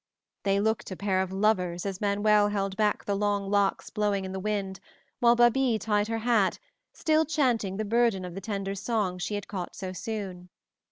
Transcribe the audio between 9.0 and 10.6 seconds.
she had caught so soon.